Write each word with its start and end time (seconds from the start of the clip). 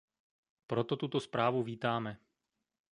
Proto 0.67 0.95
tuto 0.97 1.19
zprávu 1.19 1.63
vítáme. 1.63 2.17